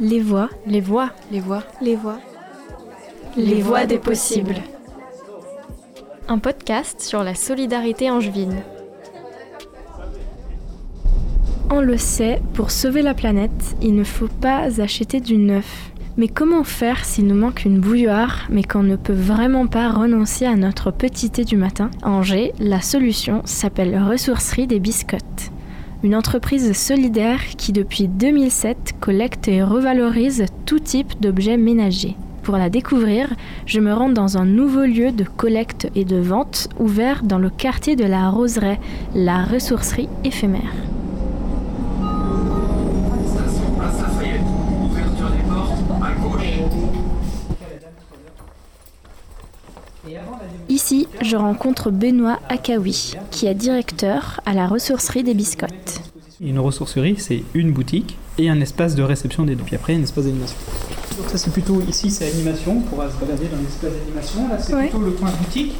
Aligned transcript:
Les 0.00 0.20
voix, 0.20 0.48
Les 0.66 0.80
voix. 0.80 1.10
Les 1.32 1.40
voix. 1.40 1.64
Les 1.82 1.96
voix. 1.96 2.18
les 3.36 3.60
voix 3.60 3.84
des 3.84 3.98
possibles. 3.98 4.54
Un 6.28 6.38
podcast 6.38 7.00
sur 7.00 7.24
la 7.24 7.34
solidarité 7.34 8.08
angevine. 8.08 8.62
On 11.70 11.80
le 11.80 11.96
sait, 11.96 12.40
pour 12.54 12.70
sauver 12.70 13.02
la 13.02 13.14
planète, 13.14 13.76
il 13.82 13.96
ne 13.96 14.04
faut 14.04 14.28
pas 14.28 14.80
acheter 14.80 15.18
du 15.20 15.36
neuf. 15.36 15.90
Mais 16.16 16.28
comment 16.28 16.62
faire 16.64 17.04
s'il 17.04 17.26
nous 17.26 17.34
manque 17.34 17.64
une 17.64 17.80
bouilloire, 17.80 18.46
mais 18.50 18.62
qu'on 18.62 18.84
ne 18.84 18.96
peut 18.96 19.12
vraiment 19.12 19.66
pas 19.66 19.90
renoncer 19.90 20.46
à 20.46 20.54
notre 20.54 20.92
petit 20.92 21.30
thé 21.30 21.44
du 21.44 21.56
matin? 21.56 21.90
À 22.02 22.10
Angers, 22.10 22.52
la 22.60 22.80
solution 22.80 23.42
s'appelle 23.44 24.00
Ressourcerie 24.00 24.68
des 24.68 24.78
Biscottes. 24.78 25.50
Une 26.04 26.14
entreprise 26.14 26.76
solidaire 26.76 27.40
qui 27.56 27.72
depuis 27.72 28.06
2007 28.06 28.94
collecte 29.00 29.48
et 29.48 29.64
revalorise 29.64 30.46
tout 30.64 30.78
type 30.78 31.20
d'objets 31.20 31.56
ménagers. 31.56 32.14
Pour 32.44 32.56
la 32.56 32.70
découvrir, 32.70 33.34
je 33.66 33.80
me 33.80 33.92
rends 33.92 34.08
dans 34.08 34.38
un 34.38 34.44
nouveau 34.44 34.84
lieu 34.84 35.10
de 35.10 35.24
collecte 35.24 35.90
et 35.96 36.04
de 36.04 36.16
vente 36.16 36.68
ouvert 36.78 37.24
dans 37.24 37.38
le 37.38 37.50
quartier 37.50 37.96
de 37.96 38.04
la 38.04 38.30
Roseraie, 38.30 38.78
la 39.16 39.42
ressourcerie 39.42 40.08
éphémère. 40.22 40.72
Ici, 50.90 51.06
je 51.20 51.36
rencontre 51.36 51.90
Benoît 51.90 52.38
Akawi, 52.48 53.12
qui 53.30 53.44
est 53.46 53.54
directeur 53.54 54.40
à 54.46 54.54
la 54.54 54.66
ressourcerie 54.66 55.22
des 55.22 55.34
Biscottes. 55.34 56.00
Une 56.40 56.58
ressourcerie, 56.58 57.16
c'est 57.18 57.42
une 57.52 57.72
boutique 57.72 58.16
et 58.38 58.48
un 58.48 58.58
espace 58.62 58.94
de 58.94 59.02
réception 59.02 59.44
des 59.44 59.54
dons. 59.54 59.64
Puis 59.66 59.76
après, 59.76 59.94
un 59.96 60.02
espace 60.02 60.24
d'animation. 60.24 60.56
Donc 61.18 61.28
ça, 61.28 61.36
c'est 61.36 61.50
plutôt 61.52 61.82
ici, 61.86 62.10
c'est 62.10 62.32
animation. 62.32 62.78
On 62.78 62.80
pourra 62.80 63.10
se 63.10 63.16
balader 63.16 63.48
dans 63.48 63.58
l'espace 63.58 63.90
d'animation. 64.02 64.48
Là, 64.48 64.58
c'est 64.58 64.72
Ouais. 64.72 64.88
plutôt 64.88 65.04
le 65.04 65.10
coin 65.10 65.30
boutique. 65.30 65.74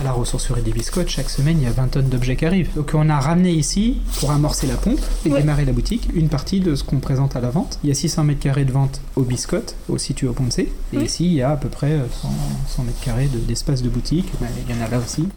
À 0.00 0.04
la 0.04 0.12
ressourcerie 0.12 0.62
des 0.62 0.70
biscottes, 0.70 1.08
chaque 1.08 1.28
semaine, 1.28 1.58
il 1.60 1.64
y 1.64 1.66
a 1.66 1.72
20 1.72 1.88
tonnes 1.88 2.08
d'objets 2.08 2.36
qui 2.36 2.46
arrivent. 2.46 2.70
Donc 2.76 2.92
on 2.94 3.08
a 3.10 3.18
ramené 3.18 3.50
ici, 3.50 3.96
pour 4.20 4.30
amorcer 4.30 4.68
la 4.68 4.76
pompe 4.76 5.00
et 5.26 5.30
Ouais. 5.30 5.40
démarrer 5.40 5.64
la 5.64 5.72
boutique, 5.72 6.08
une 6.14 6.28
partie 6.28 6.60
de 6.60 6.76
ce 6.76 6.84
qu'on 6.84 7.00
présente 7.00 7.34
à 7.34 7.40
la 7.40 7.50
vente. 7.50 7.80
Il 7.82 7.88
y 7.88 7.92
a 7.92 7.94
600 7.96 8.22
mètres 8.22 8.40
carrés 8.40 8.64
de 8.64 8.70
vente 8.70 9.00
aux 9.16 9.22
biscottes, 9.22 9.74
au 9.88 9.98
situé 9.98 10.28
au 10.28 10.34
C. 10.50 10.72
Et 10.92 10.98
Oui. 10.98 11.04
ici, 11.04 11.26
il 11.26 11.32
y 11.34 11.42
a 11.42 11.50
à 11.50 11.56
peu 11.56 11.68
près 11.68 11.98
100, 12.22 12.30
100 12.68 12.84
mètres 12.84 13.00
carrés 13.04 13.26
de- 13.26 13.38
d'espace 13.38 13.82
de, 13.82 13.88
boutique. 13.88 14.30
Ben, 14.40 14.46
il 14.68 14.76
y 14.76 14.78
en 14.78 14.84
a 14.84 14.88
là 14.88 14.98
aussi. 14.98 15.28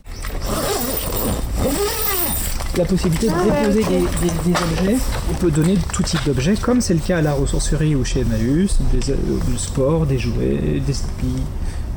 la 2.78 2.86
possibilité 2.86 3.28
de 3.28 3.34
déposer 3.34 3.84
des, 3.84 4.00
des- 4.00 4.52
des 4.52 4.60
objets. 4.92 4.98
On 5.30 5.34
peut 5.34 5.52
donner 5.52 5.76
tout 5.92 6.04
type 6.04 6.24
d'objets, 6.26 6.54
comme 6.56 6.80
c'est 6.82 6.94
le 6.94 7.02
cas 7.02 7.18
à 7.18 7.22
la 7.22 7.34
ressourcerie 7.34 7.96
ou 7.96 8.06
chez 8.06 8.22
Emmaüs, 8.22 8.78
des, 8.94 9.12
euh, 9.12 9.16
du 9.50 9.58
sport, 9.58 10.06
des 10.06 10.18
jouets, 10.20 10.80
des 10.86 10.94
tapis, 10.94 11.42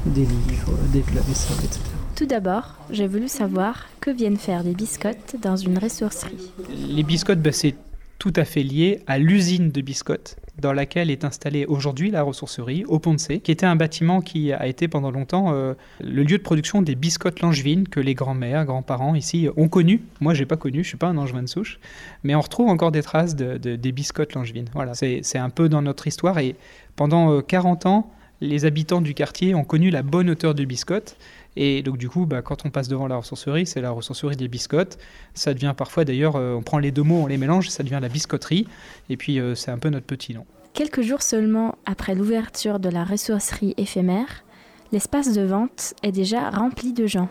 des 0.07 0.23
livres, 0.23 0.73
des 0.93 1.05
lave-vaisselle, 1.15 1.57
etc. 1.63 1.79
Tout 2.17 2.27
d'abord, 2.27 2.77
j'ai 2.91 3.09
voulu 3.09 3.27
savoir 3.29 3.89
que 4.01 4.11
viennent 4.11 4.37
faire 4.37 4.63
des 4.63 4.75
biscottes 4.75 5.37
dans 5.43 5.57
une 5.57 5.79
ressourcerie. 5.79 6.53
Les 6.89 7.03
biscottes, 7.03 7.41
bah, 7.41 7.51
c'est 7.51 7.75
tout 8.21 8.33
à 8.37 8.45
fait 8.45 8.63
lié 8.63 9.01
à 9.09 9.19
l'usine 9.19 9.71
de 9.71 9.81
biscottes 9.81 10.37
dans 10.61 10.73
laquelle 10.73 11.11
est 11.11 11.25
installée 11.25 11.67
aujourd'hui 11.67 12.13
la 12.13 12.23
ressourcerie 12.23 12.85
au 12.87 13.01
C, 13.19 13.41
qui 13.41 13.51
était 13.51 13.67
un 13.67 13.75
bâtiment 13.75 14.21
qui 14.21 14.53
a 14.53 14.69
été 14.69 14.87
pendant 14.87 15.11
longtemps 15.11 15.53
euh, 15.53 15.75
le 16.01 16.23
lieu 16.23 16.39
de 16.39 16.43
production 16.45 16.81
des 16.81 16.95
biscottes 16.95 17.41
langevines 17.41 17.89
que 17.89 17.99
les 17.99 18.15
grands-mères, 18.15 18.65
grands-parents 18.65 19.17
ici 19.17 19.49
ont 19.57 19.69
connu. 19.69 20.01
Moi, 20.21 20.33
j'ai 20.35 20.47
pas 20.47 20.57
connu, 20.57 20.85
je 20.85 20.89
suis 20.89 20.97
pas 20.97 21.09
un 21.09 21.17
angevin 21.19 21.43
de 21.43 21.49
souche, 21.49 21.81
mais 22.23 22.37
on 22.37 22.41
retrouve 22.41 22.69
encore 22.69 22.93
des 22.93 23.03
traces 23.03 23.35
de, 23.35 23.59
de- 23.59 23.75
des 23.75 23.91
biscottes 23.91 24.35
langevines. 24.35 24.69
Voilà, 24.75 24.95
c'est 24.95 25.39
un 25.39 25.51
peu 25.51 25.69
dans 25.69 25.83
notre 25.83 26.07
histoire 26.07 26.39
et 26.39 26.55
pendant 26.95 27.33
euh, 27.33 27.41
40 27.43 27.87
ans, 27.87 28.11
les 28.41 28.65
habitants 28.65 29.01
du 29.01 29.15
quartier 29.15 29.55
ont 29.55 29.65
connu 29.65 29.91
la 29.91 30.03
bonne 30.03 30.31
hauteur 30.31 30.55
de 30.55 30.65
biscottes. 30.65 31.17
Et 31.57 31.83
donc 31.83 31.99
du 31.99 32.09
coup, 32.09 32.27
bah, 32.27 32.43
quand 32.43 32.67
on 32.67 32.71
passe 32.71 32.89
devant 32.89 33.07
la 33.07 33.17
ressourcerie, 33.17 33.67
c'est 33.67 33.81
la 33.81 33.91
ressourcerie 33.91 34.37
des 34.37 34.49
biscottes. 34.49 34.99
Ça 35.35 35.55
devient 35.55 35.75
parfois 35.77 36.05
d'ailleurs, 36.05 36.37
euh, 36.37 36.55
on 36.55 36.63
prend 36.63 36.79
les 36.79 36.91
deux 36.91 37.03
mots, 37.03 37.23
on 37.23 37.27
les 37.27 37.37
mélange, 37.37 37.69
ça 37.69 37.83
devient 37.83 38.01
la 38.01 38.09
biscotterie. 38.09 38.67
Et 39.09 39.17
puis 39.17 39.39
euh, 39.39 39.55
c'est 39.55 39.71
un 39.71 39.79
peu 39.79 39.89
notre 39.89 40.07
petit 40.07 40.35
nom. 40.35 40.45
Quelques 40.73 41.03
jours 41.03 41.23
seulement 41.23 41.77
après 41.87 42.15
l'ouverture 42.15 42.81
de 42.81 42.89
la 42.89 43.05
ressourcerie 43.05 43.75
éphémère, 43.77 44.45
l'espace 44.91 45.33
de 45.33 45.43
vente 45.43 45.95
est 46.03 46.13
déjà 46.13 46.51
rempli 46.51 46.93
de 46.93 47.07
gens. 47.07 47.29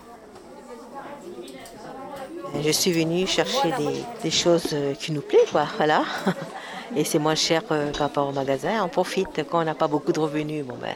Je 2.63 2.69
suis 2.69 2.91
venue 2.91 3.25
chercher 3.25 3.69
des, 3.78 4.03
des 4.22 4.31
choses 4.31 4.69
euh, 4.73 4.94
qui 4.94 5.11
nous 5.11 5.22
plaisent, 5.22 5.50
quoi, 5.51 5.67
voilà. 5.78 6.03
Et 6.95 7.03
c'est 7.03 7.17
moins 7.17 7.35
cher 7.35 7.63
par 7.63 7.79
rapport 7.95 8.29
au 8.29 8.31
magasin. 8.31 8.84
On 8.84 8.88
profite 8.88 9.44
quand 9.50 9.61
on 9.61 9.66
n'a 9.66 9.73
pas 9.73 9.88
beaucoup 9.88 10.11
de 10.11 10.19
revenus. 10.19 10.63
Bon 10.63 10.75
ben, 10.79 10.95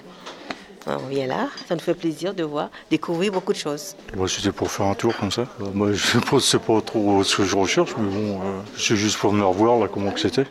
on 0.88 1.08
vient 1.08 1.28
là. 1.28 1.48
Ça 1.68 1.76
nous 1.76 1.82
fait 1.82 1.94
plaisir 1.94 2.34
de 2.34 2.44
voir, 2.44 2.70
découvrir 2.90 3.32
beaucoup 3.32 3.54
de 3.54 3.58
choses. 3.58 3.96
Moi, 4.16 4.28
c'était 4.28 4.52
pour 4.52 4.72
faire 4.72 4.86
un 4.86 4.96
tour 4.96 5.16
comme 5.18 5.32
ça. 5.32 5.44
Euh, 5.62 5.66
Moi, 5.74 5.94
je 5.94 6.18
ne 6.34 6.40
sais 6.40 6.60
pas 6.60 6.82
trop 6.82 7.24
ce 7.24 7.38
que 7.38 7.44
je 7.44 7.56
recherche, 7.56 7.92
mais 7.98 8.10
bon, 8.10 8.40
euh, 8.42 8.60
c'est 8.78 8.96
juste 8.96 9.18
pour 9.18 9.32
venir 9.32 9.50
voir 9.52 9.80
là, 9.80 9.88
comment 9.92 10.12
que 10.12 10.20
c'était. 10.20 10.46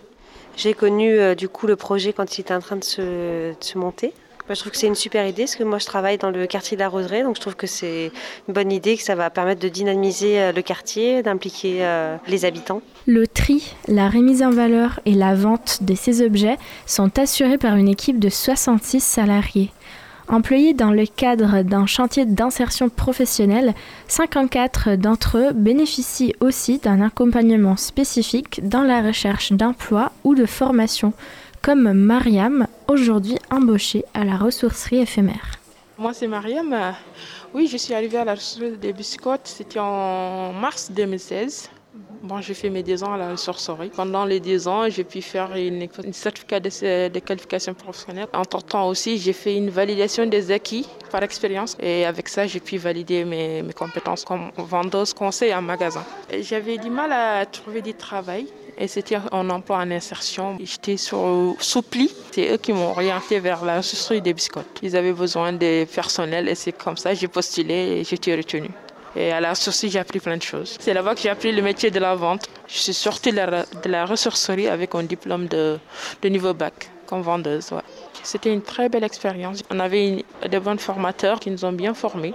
J'ai 0.57 0.73
connu 0.73 1.19
euh, 1.19 1.35
du 1.35 1.49
coup 1.49 1.67
le 1.67 1.77
projet 1.77 2.13
quand 2.15 2.39
il 2.39 2.41
était 2.41 2.55
en 2.55 2.61
train 2.61 2.77
de 2.77 2.85
se, 2.85 3.03
de 3.51 3.57
se 3.61 3.77
monter. 3.77 4.15
Moi, 4.49 4.55
je 4.55 4.61
trouve 4.61 4.71
que 4.73 4.79
c'est 4.79 4.87
une 4.87 4.95
super 4.95 5.27
idée 5.27 5.43
parce 5.43 5.57
que 5.57 5.65
moi 5.65 5.79
je 5.79 5.87
travaille 5.87 6.19
dans 6.19 6.31
le 6.31 6.47
quartier 6.47 6.77
de 6.77 6.81
la 6.81 6.89
Roseraie, 6.89 7.25
donc 7.25 7.35
je 7.35 7.41
trouve 7.41 7.57
que 7.57 7.67
c'est 7.67 8.13
une 8.47 8.55
bonne 8.55 8.71
idée, 8.71 8.97
que 8.97 9.03
ça 9.03 9.17
va 9.17 9.29
permettre 9.29 9.61
de 9.61 9.69
dynamiser 9.69 10.53
le 10.53 10.63
quartier, 10.63 11.21
d'impliquer 11.25 11.79
euh, 11.81 12.17
les 12.29 12.45
habitants. 12.45 12.81
Le 13.07 13.27
tri, 13.27 13.75
la 13.89 14.09
remise 14.09 14.45
en 14.45 14.51
valeur 14.51 15.01
et 15.05 15.15
la 15.15 15.35
vente 15.35 15.83
de 15.83 15.97
ces 15.97 16.23
objets 16.23 16.59
sont 16.87 17.19
assurés 17.19 17.59
par 17.59 17.75
une 17.75 17.89
équipe 17.89 18.21
de 18.21 18.29
66 18.29 19.01
salariés. 19.01 19.73
Employés 20.29 20.75
dans 20.75 20.91
le 20.91 21.07
cadre 21.07 21.63
d'un 21.63 21.87
chantier 21.87 22.25
d'insertion 22.25 22.89
professionnelle, 22.89 23.75
54 24.09 24.97
d'entre 24.97 25.39
eux 25.39 25.53
bénéficient 25.53 26.35
aussi 26.41 26.79
d'un 26.79 27.01
accompagnement 27.01 27.77
spécifique 27.77 28.69
dans 28.69 28.83
la 28.83 29.03
recherche 29.03 29.53
d'emploi 29.53 30.11
ou 30.25 30.35
de 30.35 30.45
formation, 30.45 31.13
comme 31.63 31.93
Mariam, 31.93 32.67
aujourd'hui 32.89 33.39
embauchée 33.51 34.05
à 34.15 34.25
la 34.25 34.37
ressourcerie 34.37 34.99
éphémère. 34.99 35.53
Moi, 35.97 36.13
c'est 36.13 36.27
Mariam. 36.27 36.73
Euh, 36.73 36.91
Oui, 37.55 37.69
je 37.69 37.77
suis 37.77 37.95
arrivée 37.95 38.19
à 38.19 38.25
la 38.25 38.35
ressourcerie 38.35 38.77
des 38.77 38.93
biscottes, 38.93 39.43
c'était 39.45 39.79
en 39.79 40.53
mars 40.53 40.91
2016. 40.91 41.71
Bon, 42.27 42.41
j'ai 42.41 42.55
fait 42.55 42.71
mes 42.71 42.83
deux 42.83 43.05
ans 43.05 43.13
à 43.13 43.17
la 43.17 43.31
ressourcerie. 43.31 43.91
Pendant 43.91 44.25
les 44.25 44.41
deux 44.41 44.67
ans, 44.67 44.89
j'ai 44.89 45.05
pu 45.05 45.23
faire 45.23 45.55
une, 45.55 45.87
une 46.03 46.13
certificat 46.13 46.59
de, 46.59 47.09
de 47.09 47.19
qualification 47.21 47.73
professionnelle. 47.73 48.27
Entre-temps 48.35 48.89
aussi, 48.89 49.17
j'ai 49.17 49.33
fait 49.33 49.55
une 49.57 49.71
validation 49.71 50.27
des 50.27 50.51
acquis 50.51 50.89
par 51.13 51.23
expérience. 51.23 51.77
Et 51.79 52.05
avec 52.05 52.29
ça, 52.29 52.45
j'ai 52.49 52.59
pu 52.59 52.79
valider 52.79 53.25
mes, 53.25 53.63
compétences 53.77 54.25
comme 54.25 54.51
vendeuse, 54.57 55.15
conseil 55.15 55.55
en 55.55 55.63
magasin. 55.63 56.03
J'avais 56.41 56.79
du 56.79 56.91
mal 56.91 57.13
à 57.13 57.47
trouver 57.47 57.81
du 57.81 57.95
travail. 57.95 58.49
Et 58.77 58.89
c'était 58.89 59.19
un 59.31 59.49
emploi 59.49 59.77
en 59.77 59.91
insertion. 59.93 60.59
J'étais 60.61 60.97
sur 60.97 61.55
Soupli. 61.61 62.13
C'est 62.33 62.51
eux 62.53 62.57
qui 62.57 62.73
m'ont 62.73 62.91
orienté 62.91 63.39
vers 63.39 63.65
la 63.65 63.77
ressourcerie 63.77 64.21
des 64.21 64.35
biscottes. 64.35 64.81
Ils 64.83 64.97
avaient 64.97 65.13
besoin 65.13 65.53
de 65.53 65.85
personnel 65.85 66.49
et 66.49 66.57
c'est 66.57 66.73
comme 66.73 66.97
ça 66.97 67.11
que 67.11 67.21
j'ai 67.21 67.29
postulé 67.29 67.75
et 67.75 68.01
été 68.01 68.35
retenue. 68.35 68.71
Et 69.17 69.33
à 69.33 69.41
la 69.41 69.51
ressourcerie, 69.51 69.91
j'ai 69.91 69.99
appris 69.99 70.21
plein 70.21 70.37
de 70.37 70.43
choses. 70.43 70.77
C'est 70.79 70.93
là-bas 70.93 71.15
que 71.15 71.21
j'ai 71.23 71.31
appris 71.31 71.51
le 71.51 71.63
métier 71.63 71.91
de 71.91 71.99
la 71.99 72.15
vente. 72.15 72.49
Je 72.69 72.77
suis 72.77 72.93
sortie 72.93 73.33
de 73.33 73.89
la, 73.89 74.05
ressourcerie 74.05 74.69
avec 74.69 74.95
un 74.95 75.05
diplôme 75.05 75.47
de, 75.47 75.79
niveau 76.25 76.53
bac 76.53 76.91
comme 77.07 77.23
vendeuse. 77.23 77.71
C'était 78.23 78.53
une 78.53 78.63
très 78.63 78.89
belle 78.89 79.05
expérience. 79.05 79.63
On 79.71 79.81
avait 79.81 80.25
de 80.51 80.59
bons 80.59 80.79
formateurs 80.79 81.41
qui 81.41 81.51
nous 81.51 81.65
ont 81.65 81.73
bien 81.73 81.95
formés. 81.95 82.35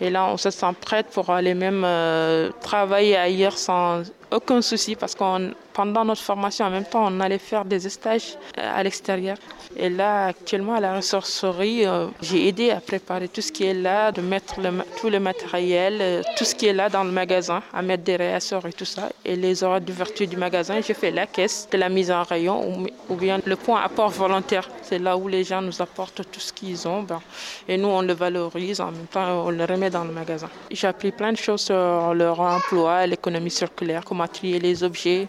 Et 0.00 0.10
là, 0.10 0.26
on 0.26 0.36
se 0.36 0.50
sent 0.50 0.74
prête 0.80 1.06
pour 1.06 1.30
aller 1.30 1.54
même 1.54 1.82
euh, 1.84 2.50
travailler 2.60 3.16
ailleurs 3.16 3.56
sans 3.56 4.02
aucun 4.32 4.62
souci 4.62 4.96
parce 4.96 5.14
que 5.14 5.52
pendant 5.72 6.04
notre 6.04 6.20
formation, 6.20 6.66
en 6.66 6.70
même 6.70 6.84
temps, 6.84 7.06
on 7.06 7.20
allait 7.20 7.38
faire 7.38 7.64
des 7.64 7.80
stages 7.88 8.36
euh, 8.58 8.78
à 8.78 8.82
l'extérieur. 8.82 9.36
Et 9.76 9.88
là, 9.88 10.26
actuellement, 10.26 10.74
à 10.74 10.80
la 10.80 10.96
ressourcerie, 10.96 11.86
euh, 11.86 12.06
j'ai 12.20 12.48
aidé 12.48 12.70
à 12.70 12.80
préparer 12.80 13.28
tout 13.28 13.40
ce 13.40 13.50
qui 13.50 13.64
est 13.64 13.74
là, 13.74 14.12
de 14.12 14.20
mettre 14.20 14.56
tout 15.00 15.08
le 15.08 15.20
matériel, 15.20 15.98
euh, 16.00 16.22
tout 16.36 16.44
ce 16.44 16.54
qui 16.54 16.66
est 16.66 16.72
là 16.72 16.88
dans 16.88 17.04
le 17.04 17.10
magasin, 17.10 17.62
à 17.72 17.80
mettre 17.80 18.04
des 18.04 18.16
réassorts 18.16 18.66
et 18.66 18.72
tout 18.72 18.84
ça. 18.84 19.08
Et 19.24 19.36
les 19.36 19.64
horaires 19.64 19.80
d'ouverture 19.80 20.26
du 20.26 20.36
magasin, 20.36 20.80
j'ai 20.86 20.94
fait 20.94 21.10
la 21.10 21.26
caisse 21.26 21.68
de 21.70 21.78
la 21.78 21.88
mise 21.88 22.10
en 22.10 22.22
rayon 22.22 22.68
ou, 22.68 22.86
ou 23.08 23.16
bien 23.16 23.40
le 23.44 23.56
point 23.56 23.80
apport 23.82 24.10
volontaire. 24.10 24.68
C'est 24.82 24.98
là 24.98 25.16
où 25.16 25.26
les 25.26 25.44
gens 25.44 25.62
nous 25.62 25.80
apportent 25.80 26.22
tout 26.30 26.40
ce 26.40 26.52
qu'ils 26.52 26.86
ont. 26.86 27.02
ben, 27.02 27.20
et 27.66 27.78
nous, 27.78 27.88
on 27.88 28.02
le 28.02 28.12
valorise, 28.12 28.80
en 28.80 28.92
même 28.92 29.06
temps, 29.06 29.46
on 29.46 29.50
le 29.50 29.64
remet 29.64 29.88
dans 29.88 30.04
le 30.04 30.12
magasin. 30.12 30.50
J'ai 30.70 30.86
appris 30.86 31.12
plein 31.12 31.32
de 31.32 31.38
choses 31.38 31.62
sur 31.62 32.12
leur 32.14 32.38
emploi, 32.40 33.06
l'économie 33.06 33.50
circulaire, 33.50 34.04
comment 34.04 34.21
les 34.42 34.82
objets, 34.82 35.28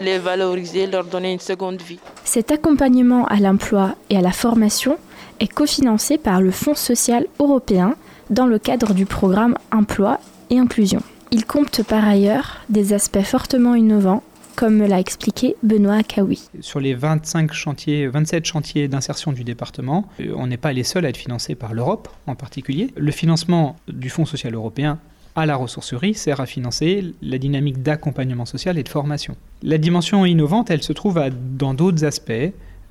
les 0.00 0.18
valoriser, 0.18 0.86
leur 0.86 1.04
donner 1.04 1.32
une 1.32 1.40
seconde 1.40 1.80
vie. 1.80 1.98
Cet 2.24 2.50
accompagnement 2.50 3.26
à 3.26 3.36
l'emploi 3.36 3.94
et 4.10 4.16
à 4.16 4.20
la 4.20 4.32
formation 4.32 4.98
est 5.40 5.52
cofinancé 5.52 6.18
par 6.18 6.40
le 6.40 6.50
Fonds 6.50 6.74
social 6.74 7.26
européen 7.38 7.96
dans 8.30 8.46
le 8.46 8.58
cadre 8.58 8.94
du 8.94 9.06
programme 9.06 9.56
Emploi 9.72 10.20
et 10.50 10.58
Inclusion. 10.58 11.02
Il 11.30 11.44
compte 11.46 11.82
par 11.82 12.06
ailleurs 12.06 12.62
des 12.68 12.92
aspects 12.92 13.22
fortement 13.22 13.74
innovants 13.74 14.22
comme 14.54 14.76
me 14.76 14.86
l'a 14.86 15.00
expliqué 15.00 15.56
Benoît 15.64 15.96
Akaoui. 15.96 16.48
Sur 16.60 16.78
les 16.78 16.94
25 16.94 17.52
chantiers, 17.52 18.06
27 18.06 18.44
chantiers 18.44 18.88
d'insertion 18.88 19.32
du 19.32 19.42
département, 19.42 20.06
euh, 20.20 20.32
on 20.36 20.46
n'est 20.46 20.56
pas 20.56 20.72
les 20.72 20.84
seuls 20.84 21.04
à 21.06 21.08
être 21.08 21.16
financés 21.16 21.56
par 21.56 21.74
l'Europe 21.74 22.08
en 22.28 22.36
particulier. 22.36 22.92
Le 22.96 23.10
financement 23.10 23.74
du 23.88 24.10
Fonds 24.10 24.26
social 24.26 24.54
européen 24.54 25.00
à 25.36 25.46
la 25.46 25.56
ressourcerie 25.56 26.14
sert 26.14 26.40
à 26.40 26.46
financer 26.46 27.12
la 27.22 27.38
dynamique 27.38 27.82
d'accompagnement 27.82 28.46
social 28.46 28.78
et 28.78 28.82
de 28.82 28.88
formation. 28.88 29.36
La 29.62 29.78
dimension 29.78 30.24
innovante, 30.24 30.70
elle 30.70 30.82
se 30.82 30.92
trouve 30.92 31.20
dans 31.56 31.74
d'autres 31.74 32.04
aspects. 32.04 32.32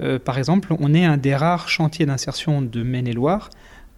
Euh, 0.01 0.19
par 0.19 0.37
exemple, 0.37 0.75
on 0.79 0.93
est 0.93 1.05
un 1.05 1.17
des 1.17 1.35
rares 1.35 1.69
chantiers 1.69 2.05
d'insertion 2.05 2.61
de 2.61 2.83
Maine-et-Loire 2.83 3.49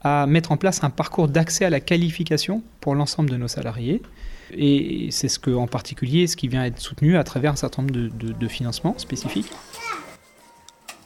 à 0.02 0.28
mettre 0.28 0.52
en 0.52 0.58
place 0.58 0.84
un 0.84 0.92
parcours 0.92 1.28
d'accès 1.28 1.66
à 1.66 1.70
la 1.72 1.80
qualification 1.80 2.62
pour 2.82 2.94
l'ensemble 2.94 3.30
de 3.30 3.38
nos 3.38 3.48
salariés. 3.48 4.04
Et 4.52 5.08
c'est 5.10 5.30
ce 5.30 5.40
que, 5.40 5.50
en 5.50 5.66
particulier, 5.66 6.28
ce 6.28 6.36
qui 6.36 6.48
vient 6.48 6.64
être 6.64 6.80
soutenu 6.80 7.18
à 7.18 7.24
travers 7.24 7.54
un 7.54 7.56
certain 7.56 7.82
nombre 7.82 7.96
de, 7.96 8.10
de 8.10 8.48
financements 8.48 8.96
spécifiques. 9.00 9.50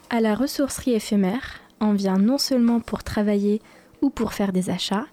À 0.10 0.20
la 0.20 0.36
ressourcerie 0.36 0.92
éphémère, 0.92 1.62
on 1.80 1.94
vient 1.94 2.18
non 2.18 2.38
seulement 2.38 2.82
pour 2.82 3.04
travailler 3.04 3.62
ou 4.02 4.10
pour 4.10 4.34
faire 4.34 4.52
des 4.52 4.70
achats, 4.70 5.06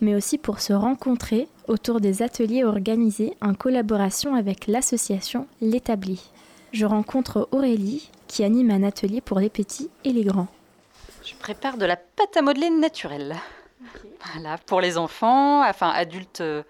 mais 0.00 0.14
aussi 0.14 0.38
pour 0.38 0.60
se 0.60 0.72
rencontrer 0.72 1.48
autour 1.68 2.00
des 2.00 2.22
ateliers 2.22 2.64
organisés 2.64 3.36
en 3.40 3.54
collaboration 3.54 4.34
avec 4.34 4.66
l'association 4.66 5.46
L'Établi. 5.60 6.30
Je 6.72 6.86
rencontre 6.86 7.48
Aurélie 7.52 8.10
qui 8.28 8.44
anime 8.44 8.70
un 8.70 8.82
atelier 8.82 9.20
pour 9.20 9.40
les 9.40 9.50
petits 9.50 9.90
et 10.04 10.12
les 10.12 10.24
grands. 10.24 10.48
Je 11.24 11.34
prépare 11.34 11.76
de 11.76 11.84
la 11.84 11.96
pâte 11.96 12.36
à 12.36 12.42
modeler 12.42 12.70
naturelle. 12.70 13.36
Voilà, 14.32 14.58
pour 14.58 14.80
les 14.80 14.98
enfants, 14.98 15.66
enfin 15.66 15.88
adultes, 15.88 16.42
euh, 16.42 16.62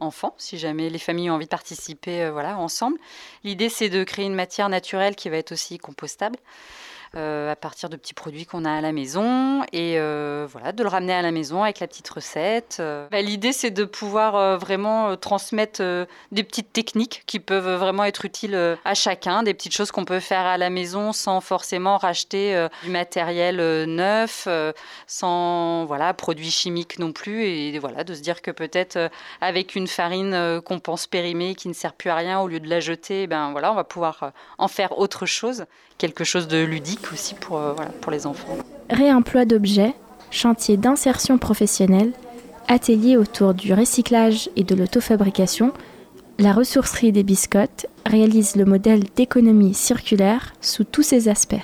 enfants, 0.00 0.34
si 0.36 0.58
jamais 0.58 0.90
les 0.90 0.98
familles 0.98 1.30
ont 1.30 1.34
envie 1.34 1.46
de 1.46 1.50
participer, 1.50 2.24
euh, 2.24 2.32
voilà, 2.32 2.58
ensemble. 2.58 2.98
L'idée, 3.44 3.68
c'est 3.68 3.88
de 3.88 4.04
créer 4.04 4.26
une 4.26 4.34
matière 4.34 4.68
naturelle 4.68 5.14
qui 5.14 5.28
va 5.28 5.36
être 5.36 5.52
aussi 5.52 5.78
compostable. 5.78 6.38
Euh, 7.16 7.50
à 7.50 7.56
partir 7.56 7.88
de 7.88 7.96
petits 7.96 8.12
produits 8.12 8.44
qu'on 8.44 8.66
a 8.66 8.72
à 8.72 8.80
la 8.82 8.92
maison 8.92 9.62
et 9.72 9.98
euh, 9.98 10.46
voilà, 10.50 10.72
de 10.72 10.82
le 10.82 10.88
ramener 10.88 11.14
à 11.14 11.22
la 11.22 11.30
maison 11.30 11.62
avec 11.62 11.80
la 11.80 11.86
petite 11.86 12.08
recette. 12.10 12.76
Euh, 12.78 13.08
bah, 13.10 13.22
l'idée, 13.22 13.52
c'est 13.52 13.70
de 13.70 13.84
pouvoir 13.84 14.58
vraiment 14.58 15.16
transmettre 15.16 15.80
des 16.32 16.42
petites 16.42 16.74
techniques 16.74 17.22
qui 17.26 17.40
peuvent 17.40 17.78
vraiment 17.78 18.04
être 18.04 18.26
utiles 18.26 18.76
à 18.84 18.94
chacun, 18.94 19.42
des 19.42 19.54
petites 19.54 19.74
choses 19.74 19.92
qu'on 19.92 20.04
peut 20.04 20.20
faire 20.20 20.44
à 20.44 20.58
la 20.58 20.68
maison 20.68 21.12
sans 21.12 21.40
forcément 21.40 21.96
racheter 21.96 22.66
du 22.82 22.90
matériel 22.90 23.56
neuf, 23.86 24.46
sans 25.06 25.86
voilà, 25.86 26.12
produits 26.12 26.50
chimiques 26.50 26.98
non 26.98 27.12
plus, 27.12 27.44
et 27.44 27.78
voilà, 27.78 28.04
de 28.04 28.14
se 28.14 28.20
dire 28.20 28.42
que 28.42 28.50
peut-être 28.50 29.10
avec 29.40 29.74
une 29.74 29.86
farine 29.86 30.60
qu'on 30.64 30.80
pense 30.80 31.06
périmée, 31.06 31.54
qui 31.54 31.68
ne 31.68 31.74
sert 31.74 31.94
plus 31.94 32.10
à 32.10 32.16
rien, 32.16 32.40
au 32.40 32.48
lieu 32.48 32.60
de 32.60 32.68
la 32.68 32.80
jeter, 32.80 33.26
ben 33.26 33.52
voilà, 33.52 33.72
on 33.72 33.76
va 33.76 33.84
pouvoir 33.84 34.32
en 34.58 34.68
faire 34.68 34.98
autre 34.98 35.24
chose 35.24 35.64
quelque 35.98 36.24
chose 36.24 36.48
de 36.48 36.64
ludique 36.64 37.12
aussi 37.12 37.34
pour, 37.34 37.58
euh, 37.58 37.74
pour 38.00 38.12
les 38.12 38.26
enfants. 38.26 38.56
Réemploi 38.90 39.44
d'objets, 39.44 39.94
chantier 40.30 40.76
d'insertion 40.76 41.38
professionnelle, 41.38 42.12
atelier 42.68 43.16
autour 43.16 43.54
du 43.54 43.72
recyclage 43.72 44.50
et 44.56 44.64
de 44.64 44.74
l'autofabrication, 44.74 45.72
la 46.38 46.52
ressourcerie 46.52 47.12
des 47.12 47.22
biscottes 47.22 47.86
réalise 48.04 48.56
le 48.56 48.66
modèle 48.66 49.04
d'économie 49.14 49.74
circulaire 49.74 50.52
sous 50.60 50.84
tous 50.84 51.02
ses 51.02 51.28
aspects. 51.28 51.54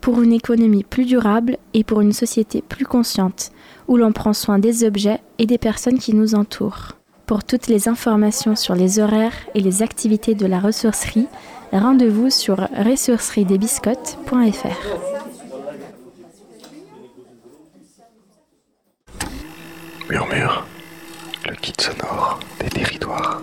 Pour 0.00 0.22
une 0.22 0.32
économie 0.32 0.84
plus 0.84 1.04
durable 1.04 1.58
et 1.74 1.84
pour 1.84 2.00
une 2.00 2.12
société 2.12 2.62
plus 2.62 2.86
consciente, 2.86 3.50
où 3.86 3.96
l'on 3.96 4.12
prend 4.12 4.32
soin 4.32 4.58
des 4.58 4.84
objets 4.84 5.20
et 5.38 5.46
des 5.46 5.58
personnes 5.58 5.98
qui 5.98 6.14
nous 6.14 6.34
entourent. 6.34 6.92
Pour 7.26 7.44
toutes 7.44 7.68
les 7.68 7.88
informations 7.88 8.56
sur 8.56 8.74
les 8.74 8.98
horaires 8.98 9.36
et 9.54 9.60
les 9.60 9.82
activités 9.82 10.34
de 10.34 10.46
la 10.46 10.60
ressourcerie, 10.60 11.26
rendez-vous 11.78 12.30
sur 12.30 12.56
ressourceriedesbiscottes.fr. 12.56 15.04
Murmure, 20.08 20.66
le 21.46 21.54
kit 21.56 21.74
sonore 21.78 22.40
des 22.60 22.68
territoires. 22.68 23.42